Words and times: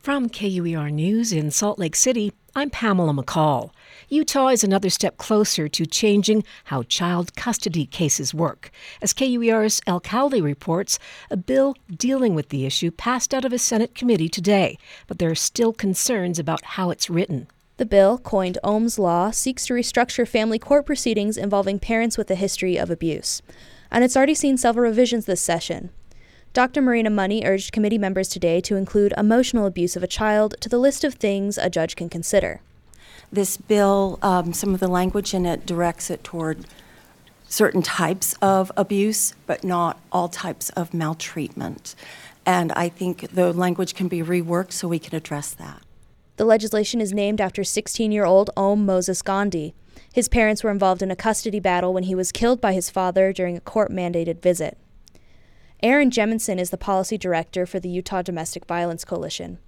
From 0.00 0.28
KUER 0.28 0.90
News 0.90 1.32
in 1.32 1.50
Salt 1.50 1.78
Lake 1.78 1.96
City, 1.96 2.32
I'm 2.54 2.70
Pamela 2.70 3.12
McCall. 3.12 3.72
Utah 4.08 4.48
is 4.48 4.62
another 4.62 4.90
step 4.90 5.18
closer 5.18 5.68
to 5.68 5.86
changing 5.86 6.44
how 6.66 6.84
child 6.84 7.34
custody 7.34 7.84
cases 7.84 8.32
work. 8.32 8.70
As 9.02 9.12
KUER's 9.12 9.80
El 9.88 9.98
Cowley 10.00 10.40
reports, 10.40 11.00
a 11.30 11.36
bill 11.36 11.74
dealing 11.94 12.36
with 12.36 12.50
the 12.50 12.64
issue 12.64 12.92
passed 12.92 13.34
out 13.34 13.44
of 13.44 13.52
a 13.52 13.58
Senate 13.58 13.96
committee 13.96 14.28
today, 14.28 14.78
but 15.08 15.18
there 15.18 15.32
are 15.32 15.34
still 15.34 15.72
concerns 15.72 16.38
about 16.38 16.64
how 16.64 16.90
it's 16.90 17.10
written. 17.10 17.48
The 17.76 17.84
bill, 17.84 18.18
coined 18.18 18.56
Om's 18.62 19.00
Law, 19.00 19.32
seeks 19.32 19.66
to 19.66 19.74
restructure 19.74 20.26
family 20.26 20.60
court 20.60 20.86
proceedings 20.86 21.36
involving 21.36 21.80
parents 21.80 22.16
with 22.16 22.30
a 22.30 22.36
history 22.36 22.76
of 22.76 22.88
abuse. 22.88 23.42
And 23.90 24.04
it's 24.04 24.16
already 24.16 24.34
seen 24.34 24.58
several 24.58 24.88
revisions 24.88 25.26
this 25.26 25.40
session. 25.40 25.90
Dr. 26.54 26.80
Marina 26.80 27.10
Money 27.10 27.42
urged 27.44 27.72
committee 27.72 27.98
members 27.98 28.28
today 28.28 28.60
to 28.62 28.76
include 28.76 29.12
emotional 29.16 29.66
abuse 29.66 29.96
of 29.96 30.02
a 30.02 30.08
child 30.08 30.54
to 30.60 30.68
the 30.68 30.78
list 30.78 31.04
of 31.04 31.14
things 31.14 31.58
a 31.58 31.68
judge 31.68 31.94
can 31.94 32.08
consider. 32.08 32.60
This 33.30 33.56
bill, 33.58 34.18
um, 34.22 34.52
some 34.52 34.72
of 34.72 34.80
the 34.80 34.88
language 34.88 35.34
in 35.34 35.44
it 35.44 35.66
directs 35.66 36.10
it 36.10 36.24
toward 36.24 36.64
certain 37.48 37.82
types 37.82 38.34
of 38.40 38.72
abuse, 38.76 39.34
but 39.46 39.62
not 39.62 40.00
all 40.10 40.28
types 40.28 40.70
of 40.70 40.94
maltreatment. 40.94 41.94
And 42.46 42.72
I 42.72 42.88
think 42.88 43.30
the 43.30 43.52
language 43.52 43.94
can 43.94 44.08
be 44.08 44.20
reworked 44.20 44.72
so 44.72 44.88
we 44.88 44.98
can 44.98 45.14
address 45.14 45.52
that. 45.52 45.82
The 46.36 46.46
legislation 46.46 47.00
is 47.00 47.12
named 47.12 47.40
after 47.40 47.62
16 47.62 48.10
year 48.10 48.24
old 48.24 48.50
Om 48.56 48.86
Moses 48.86 49.20
Gandhi. 49.20 49.74
His 50.12 50.28
parents 50.28 50.64
were 50.64 50.70
involved 50.70 51.02
in 51.02 51.10
a 51.10 51.16
custody 51.16 51.60
battle 51.60 51.92
when 51.92 52.04
he 52.04 52.14
was 52.14 52.32
killed 52.32 52.60
by 52.60 52.72
his 52.72 52.88
father 52.88 53.32
during 53.32 53.56
a 53.56 53.60
court 53.60 53.90
mandated 53.90 54.40
visit. 54.40 54.78
Erin 55.80 56.10
Jemison 56.10 56.58
is 56.58 56.70
the 56.70 56.76
policy 56.76 57.16
director 57.16 57.64
for 57.64 57.78
the 57.78 57.88
Utah 57.88 58.22
Domestic 58.22 58.66
Violence 58.66 59.04
Coalition. 59.04 59.58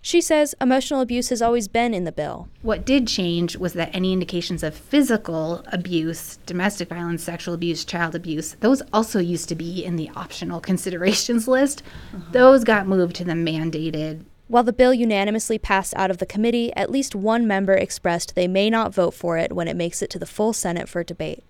She 0.00 0.22
says 0.22 0.54
emotional 0.58 1.02
abuse 1.02 1.28
has 1.28 1.42
always 1.42 1.68
been 1.68 1.92
in 1.92 2.04
the 2.04 2.12
bill. 2.12 2.48
What 2.62 2.86
did 2.86 3.06
change 3.06 3.58
was 3.58 3.74
that 3.74 3.94
any 3.94 4.14
indications 4.14 4.62
of 4.62 4.74
physical 4.74 5.62
abuse, 5.70 6.38
domestic 6.46 6.88
violence, 6.88 7.22
sexual 7.22 7.52
abuse, 7.52 7.84
child 7.84 8.14
abuse, 8.14 8.56
those 8.60 8.80
also 8.94 9.18
used 9.18 9.50
to 9.50 9.54
be 9.54 9.84
in 9.84 9.96
the 9.96 10.08
optional 10.16 10.60
considerations 10.62 11.46
list. 11.46 11.82
Uh-huh. 12.14 12.24
Those 12.32 12.64
got 12.64 12.86
moved 12.86 13.14
to 13.16 13.24
the 13.24 13.32
mandated. 13.32 14.24
While 14.48 14.64
the 14.64 14.72
bill 14.72 14.94
unanimously 14.94 15.58
passed 15.58 15.92
out 15.94 16.10
of 16.10 16.16
the 16.16 16.26
committee, 16.26 16.74
at 16.74 16.90
least 16.90 17.14
one 17.14 17.46
member 17.46 17.74
expressed 17.74 18.34
they 18.34 18.48
may 18.48 18.70
not 18.70 18.94
vote 18.94 19.12
for 19.12 19.36
it 19.36 19.52
when 19.52 19.68
it 19.68 19.76
makes 19.76 20.00
it 20.00 20.08
to 20.10 20.18
the 20.18 20.24
full 20.24 20.54
Senate 20.54 20.88
for 20.88 21.04
debate. 21.04 21.44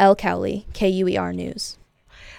L. 0.00 0.16
Cowley, 0.16 0.66
KUER 0.74 1.32
News. 1.32 1.78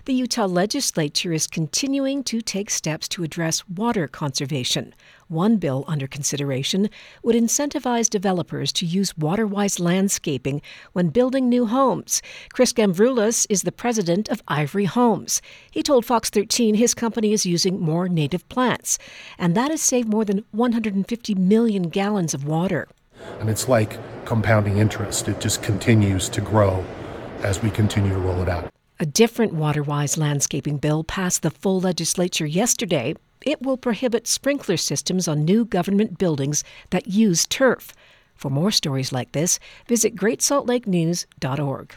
The 0.07 0.13
Utah 0.13 0.45
legislature 0.45 1.33
is 1.33 1.47
continuing 1.47 2.23
to 2.23 2.39
take 2.39 2.69
steps 2.69 3.09
to 3.09 3.23
address 3.23 3.67
water 3.67 4.07
conservation. 4.07 4.95
One 5.27 5.57
bill 5.57 5.83
under 5.85 6.07
consideration 6.07 6.89
would 7.23 7.35
incentivize 7.35 8.09
developers 8.09 8.71
to 8.71 8.85
use 8.85 9.17
water-wise 9.17 9.81
landscaping 9.81 10.61
when 10.93 11.09
building 11.09 11.49
new 11.49 11.65
homes. 11.65 12.21
Chris 12.53 12.71
Gamvroulas 12.71 13.45
is 13.49 13.63
the 13.63 13.71
president 13.73 14.29
of 14.29 14.41
Ivory 14.47 14.85
Homes. 14.85 15.41
He 15.71 15.83
told 15.83 16.05
Fox 16.05 16.29
13 16.29 16.75
his 16.75 16.93
company 16.93 17.33
is 17.33 17.45
using 17.45 17.77
more 17.77 18.07
native 18.07 18.47
plants, 18.47 18.97
and 19.37 19.55
that 19.55 19.71
has 19.71 19.81
saved 19.81 20.07
more 20.07 20.23
than 20.23 20.45
150 20.51 21.35
million 21.35 21.89
gallons 21.89 22.33
of 22.33 22.45
water. 22.45 22.87
And 23.41 23.49
it's 23.49 23.67
like 23.67 23.99
compounding 24.23 24.77
interest, 24.77 25.27
it 25.27 25.41
just 25.41 25.61
continues 25.61 26.29
to 26.29 26.39
grow 26.39 26.85
as 27.39 27.61
we 27.61 27.69
continue 27.69 28.13
to 28.13 28.19
roll 28.19 28.41
it 28.41 28.47
out. 28.47 28.71
A 28.99 29.05
different 29.05 29.53
water-wise 29.53 30.17
landscaping 30.17 30.77
bill 30.77 31.03
passed 31.03 31.43
the 31.43 31.51
full 31.51 31.79
legislature 31.79 32.47
yesterday. 32.47 33.13
It 33.45 33.61
will 33.61 33.77
prohibit 33.77 34.25
sprinkler 34.25 34.77
systems 34.77 35.27
on 35.27 35.45
new 35.45 35.65
government 35.65 36.17
buildings 36.17 36.63
that 36.89 37.05
use 37.05 37.45
turf. 37.45 37.93
For 38.33 38.49
more 38.49 38.71
stories 38.71 39.11
like 39.11 39.33
this, 39.33 39.59
visit 39.87 40.15
GreatSaltLakeNews.org. 40.15 41.95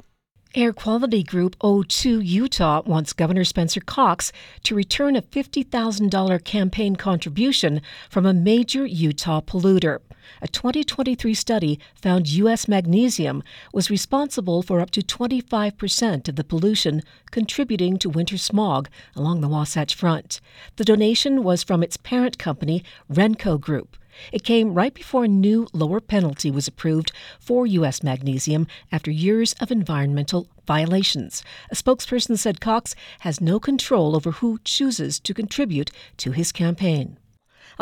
Air 0.56 0.72
Quality 0.72 1.22
Group 1.22 1.56
O2 1.60 2.26
Utah 2.26 2.82
wants 2.84 3.12
Governor 3.12 3.44
Spencer 3.44 3.80
Cox 3.80 4.32
to 4.64 4.74
return 4.74 5.14
a 5.14 5.22
$50,000 5.22 6.42
campaign 6.42 6.96
contribution 6.96 7.80
from 8.08 8.26
a 8.26 8.34
major 8.34 8.84
Utah 8.84 9.40
polluter. 9.40 10.00
A 10.42 10.48
2023 10.48 11.34
study 11.34 11.78
found 11.94 12.26
U.S. 12.30 12.66
magnesium 12.66 13.44
was 13.72 13.90
responsible 13.90 14.64
for 14.64 14.80
up 14.80 14.90
to 14.90 15.02
25% 15.02 16.28
of 16.28 16.34
the 16.34 16.42
pollution 16.42 17.02
contributing 17.30 17.96
to 17.98 18.10
winter 18.10 18.36
smog 18.36 18.88
along 19.14 19.42
the 19.42 19.48
Wasatch 19.48 19.94
Front. 19.94 20.40
The 20.74 20.84
donation 20.84 21.44
was 21.44 21.62
from 21.62 21.84
its 21.84 21.96
parent 21.96 22.38
company, 22.38 22.82
Renco 23.08 23.60
Group. 23.60 23.96
It 24.32 24.44
came 24.44 24.74
right 24.74 24.92
before 24.92 25.24
a 25.24 25.28
new 25.28 25.68
lower 25.72 26.00
penalty 26.00 26.50
was 26.50 26.66
approved 26.66 27.12
for 27.38 27.66
U.S. 27.66 28.02
magnesium 28.02 28.66
after 28.90 29.10
years 29.10 29.52
of 29.60 29.70
environmental 29.70 30.48
violations. 30.66 31.44
A 31.70 31.74
spokesperson 31.74 32.36
said 32.36 32.60
Cox 32.60 32.94
has 33.20 33.40
no 33.40 33.60
control 33.60 34.16
over 34.16 34.32
who 34.32 34.58
chooses 34.64 35.20
to 35.20 35.34
contribute 35.34 35.90
to 36.16 36.32
his 36.32 36.50
campaign. 36.52 37.18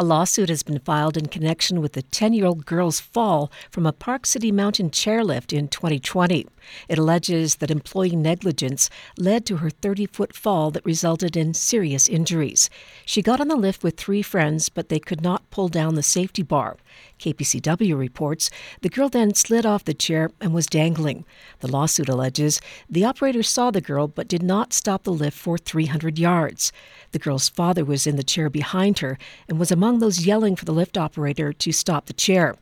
A 0.01 0.05
lawsuit 0.05 0.49
has 0.49 0.63
been 0.63 0.79
filed 0.79 1.17
in 1.17 1.27
connection 1.27 1.81
with 1.81 1.95
the 1.95 2.03
10 2.03 2.33
year 2.33 2.47
old 2.47 2.65
girl's 2.65 3.01
fall 3.01 3.51
from 3.69 3.85
a 3.85 3.93
Park 3.93 4.27
City 4.27 4.53
Mountain 4.53 4.91
chairlift 4.91 5.53
in 5.53 5.67
2020. 5.67 6.47
It 6.89 6.99
alleges 6.99 7.57
that 7.57 7.73
employee 7.73 8.15
negligence 8.15 8.91
led 9.19 9.45
to 9.47 9.57
her 9.57 9.71
30 9.71 10.07
foot 10.07 10.37
fall 10.37 10.71
that 10.71 10.87
resulted 10.87 11.37
in 11.37 11.53
serious 11.53 12.09
injuries. 12.09 12.71
She 13.07 13.23
got 13.23 13.41
on 13.41 13.49
the 13.49 13.57
lift 13.57 13.83
with 13.83 13.97
three 13.97 14.23
friends, 14.23 14.69
but 14.69 14.89
they 14.89 15.01
could 15.01 15.21
not 15.21 15.51
pull 15.51 15.67
down 15.67 15.97
the 15.97 16.05
safety 16.05 16.45
bar. 16.45 16.77
KPCW 17.19 17.99
reports 17.99 18.51
the 18.81 18.89
girl 18.89 19.09
then 19.09 19.35
slid 19.35 19.67
off 19.67 19.85
the 19.85 19.95
chair 19.95 20.31
and 20.41 20.55
was 20.55 20.67
dangling. 20.67 21.25
The 21.61 21.71
lawsuit 21.71 22.09
alleges 22.09 22.61
the 22.89 23.05
operator 23.05 23.43
saw 23.43 23.71
the 23.71 23.81
girl 23.81 24.09
but 24.09 24.29
did 24.29 24.43
not 24.43 24.73
stop 24.73 25.05
the 25.05 25.13
lift 25.13 25.37
for 25.37 25.59
300 25.59 26.19
yards. 26.19 26.73
The 27.13 27.19
girl's 27.19 27.49
father 27.49 27.85
was 27.85 28.07
in 28.07 28.17
the 28.17 28.23
chair 28.23 28.49
behind 28.49 29.01
her 29.01 29.19
and 29.49 29.59
was 29.59 29.71
among 29.71 29.99
those 29.99 30.27
yelling 30.27 30.57
for 30.57 30.65
the 30.65 30.73
lift 30.73 30.97
operator 30.97 31.53
to 31.53 31.73
stop 31.73 32.07
the 32.07 32.13
chair. 32.13 32.57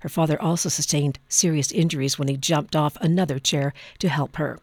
Her 0.00 0.08
father 0.08 0.40
also 0.40 0.68
sustained 0.68 1.18
serious 1.28 1.70
injuries 1.72 2.18
when 2.18 2.28
he 2.28 2.36
jumped 2.36 2.74
off 2.74 2.96
another 3.00 3.38
chair 3.38 3.72
to 3.98 4.08
help 4.08 4.36
her. 4.36 4.58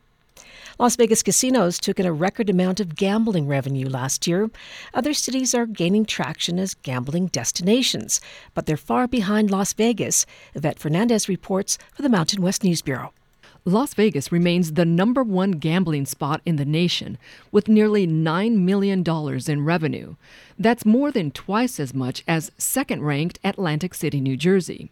Las 0.79 0.95
Vegas 0.95 1.23
casinos 1.23 1.79
took 1.79 2.00
in 2.00 2.06
a 2.06 2.13
record 2.13 2.50
amount 2.50 2.79
of 2.79 2.95
gambling 2.95 3.47
revenue 3.47 3.90
last 3.90 4.28
year. 4.28 4.50
Other 4.94 5.13
cities 5.13 5.56
are 5.56 5.66
gaining 5.66 6.06
traction 6.06 6.59
as 6.59 6.73
gambling 6.73 7.28
destinations, 7.28 8.22
but 8.53 8.66
they're 8.66 8.78
far 8.78 9.07
behind 9.07 9.51
Las 9.51 9.73
Vegas. 9.73 10.25
Yvette 10.53 10.79
Fernandez 10.79 11.28
reports 11.28 11.78
for 11.94 12.01
the 12.01 12.09
Mountain 12.09 12.41
West 12.41 12.63
News 12.63 12.81
Bureau. 12.81 13.12
Las 13.66 13.94
Vegas 13.94 14.31
remains 14.31 14.73
the 14.73 14.85
number 14.85 15.23
one 15.23 15.51
gambling 15.51 16.06
spot 16.06 16.41
in 16.46 16.56
the 16.56 16.63
nation, 16.63 17.17
with 17.51 17.67
nearly 17.67 18.07
$9 18.07 18.56
million 18.56 19.03
in 19.47 19.66
revenue. 19.66 20.16
That's 20.57 20.85
more 20.85 21.12
than 21.12 21.31
twice 21.31 21.78
as 21.78 21.94
much 21.94 22.23
as 22.29 22.50
second 22.57 23.03
ranked 23.03 23.40
Atlantic 23.44 23.94
City, 23.94 24.22
New 24.22 24.38
Jersey. 24.38 24.90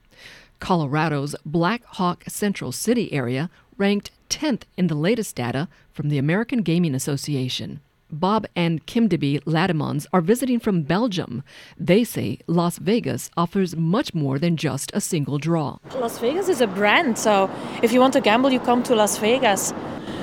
Colorado's 0.59 1.35
Black 1.45 1.85
Hawk 1.85 2.23
Central 2.27 2.73
City 2.73 3.13
area 3.13 3.49
ranked 3.77 4.11
10th 4.29 4.63
in 4.77 4.87
the 4.87 4.95
latest 4.95 5.35
data 5.35 5.67
from 5.91 6.09
the 6.09 6.17
American 6.17 6.61
Gaming 6.61 6.95
Association. 6.95 7.79
Bob 8.11 8.45
and 8.55 8.85
Kim 8.85 9.09
Kimdeby 9.09 9.43
Lademans 9.43 10.05
are 10.13 10.21
visiting 10.21 10.59
from 10.59 10.83
Belgium. 10.83 11.43
They 11.77 12.03
say 12.03 12.39
Las 12.47 12.77
Vegas 12.77 13.29
offers 13.35 13.75
much 13.75 14.13
more 14.13 14.39
than 14.39 14.57
just 14.57 14.91
a 14.93 15.01
single 15.01 15.37
draw. 15.37 15.77
Las 15.95 16.19
Vegas 16.19 16.47
is 16.47 16.61
a 16.61 16.67
brand, 16.67 17.17
so 17.17 17.49
if 17.81 17.91
you 17.91 17.99
want 17.99 18.13
to 18.13 18.21
gamble, 18.21 18.51
you 18.51 18.59
come 18.59 18.83
to 18.83 18.95
Las 18.95 19.17
Vegas. 19.17 19.73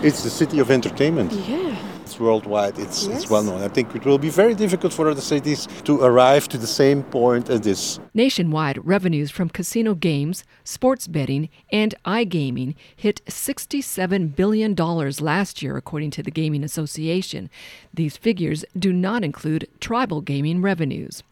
It's 0.02 0.22
the 0.22 0.30
city 0.30 0.58
of 0.58 0.70
entertainment. 0.70 1.32
Yeah 1.32 1.91
worldwide. 2.18 2.78
It's, 2.78 3.06
yes. 3.06 3.22
it's 3.22 3.30
well 3.30 3.42
known. 3.42 3.62
I 3.62 3.68
think 3.68 3.94
it 3.94 4.04
will 4.04 4.18
be 4.18 4.30
very 4.30 4.54
difficult 4.54 4.92
for 4.92 5.08
other 5.08 5.20
cities 5.20 5.66
to 5.84 6.00
arrive 6.00 6.48
to 6.48 6.58
the 6.58 6.66
same 6.66 7.02
point 7.02 7.50
as 7.50 7.60
this. 7.60 8.00
Nationwide, 8.14 8.78
revenues 8.86 9.30
from 9.30 9.48
casino 9.48 9.94
games, 9.94 10.44
sports 10.64 11.06
betting, 11.06 11.48
and 11.70 11.94
iGaming 12.04 12.74
hit 12.96 13.24
$67 13.26 14.36
billion 14.36 14.74
last 14.74 15.62
year, 15.62 15.76
according 15.76 16.10
to 16.12 16.22
the 16.22 16.30
Gaming 16.30 16.64
Association. 16.64 17.50
These 17.92 18.16
figures 18.16 18.64
do 18.78 18.92
not 18.92 19.24
include 19.24 19.68
tribal 19.80 20.20
gaming 20.20 20.62
revenues. 20.62 21.22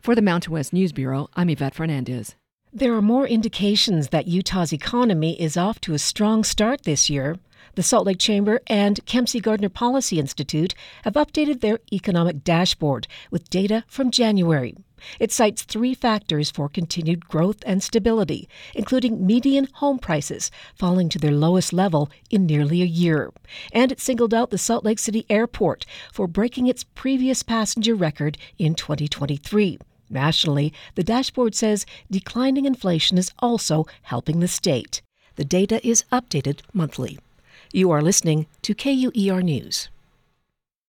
For 0.00 0.14
the 0.14 0.22
Mountain 0.22 0.52
West 0.52 0.72
News 0.72 0.92
Bureau, 0.92 1.28
I'm 1.34 1.48
Yvette 1.48 1.74
Fernandez. 1.74 2.34
There 2.72 2.94
are 2.94 3.02
more 3.02 3.26
indications 3.26 4.10
that 4.10 4.28
Utah's 4.28 4.72
economy 4.72 5.40
is 5.40 5.56
off 5.56 5.80
to 5.80 5.94
a 5.94 5.98
strong 5.98 6.44
start 6.44 6.84
this 6.84 7.10
year. 7.10 7.36
The 7.76 7.82
Salt 7.84 8.04
Lake 8.04 8.18
Chamber 8.18 8.60
and 8.66 9.04
Kem 9.06 9.26
C. 9.28 9.38
Gardner 9.38 9.68
Policy 9.68 10.18
Institute 10.18 10.74
have 11.04 11.14
updated 11.14 11.60
their 11.60 11.78
economic 11.92 12.42
dashboard 12.42 13.06
with 13.30 13.48
data 13.48 13.84
from 13.86 14.10
January. 14.10 14.74
It 15.18 15.30
cites 15.32 15.62
three 15.62 15.94
factors 15.94 16.50
for 16.50 16.68
continued 16.68 17.28
growth 17.28 17.58
and 17.64 17.82
stability, 17.82 18.48
including 18.74 19.24
median 19.24 19.68
home 19.74 19.98
prices 19.98 20.50
falling 20.74 21.08
to 21.10 21.18
their 21.18 21.30
lowest 21.30 21.72
level 21.72 22.10
in 22.28 22.44
nearly 22.44 22.82
a 22.82 22.86
year. 22.86 23.32
And 23.72 23.92
it 23.92 24.00
singled 24.00 24.34
out 24.34 24.50
the 24.50 24.58
Salt 24.58 24.84
Lake 24.84 24.98
City 24.98 25.24
Airport 25.30 25.86
for 26.12 26.26
breaking 26.26 26.66
its 26.66 26.84
previous 26.84 27.42
passenger 27.42 27.94
record 27.94 28.36
in 28.58 28.74
2023. 28.74 29.78
Nationally, 30.10 30.72
the 30.96 31.04
dashboard 31.04 31.54
says 31.54 31.86
declining 32.10 32.64
inflation 32.64 33.16
is 33.16 33.30
also 33.38 33.86
helping 34.02 34.40
the 34.40 34.48
state. 34.48 35.02
The 35.36 35.44
data 35.44 35.86
is 35.86 36.04
updated 36.12 36.60
monthly. 36.74 37.18
You 37.72 37.92
are 37.92 38.02
listening 38.02 38.48
to 38.62 38.74
KUER 38.74 39.42
News. 39.42 39.90